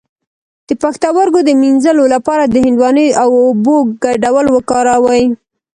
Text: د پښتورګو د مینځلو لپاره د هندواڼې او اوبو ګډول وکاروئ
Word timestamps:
د 0.67 0.69
پښتورګو 0.81 1.39
د 1.45 1.49
مینځلو 1.61 2.05
لپاره 2.15 2.43
د 2.47 2.55
هندواڼې 2.65 3.07
او 3.21 3.29
اوبو 3.45 3.77
ګډول 4.03 4.45
وکاروئ 4.51 5.23